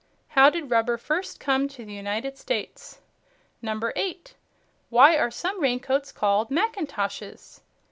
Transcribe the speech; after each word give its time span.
How 0.29 0.49
did 0.49 0.71
rubber 0.71 0.97
first 0.97 1.39
come 1.39 1.67
to 1.67 1.85
the 1.85 1.93
United 1.93 2.35
States? 2.35 3.01
8. 3.63 4.35
Why 4.89 5.15
are 5.15 5.29
some 5.29 5.61
raincoats 5.61 6.11
called 6.11 6.49
mackintoshes? 6.49 7.61